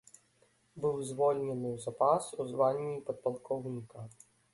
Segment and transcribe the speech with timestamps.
[0.85, 4.07] Быў звольнены ў запас у званні падпалкоўніка.